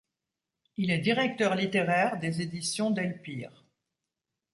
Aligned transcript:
Il 0.77 0.89
est 0.89 0.97
directeur 0.97 1.53
littéraire 1.53 2.17
des 2.17 2.41
éditions 2.41 2.89
Delpire. 2.89 3.63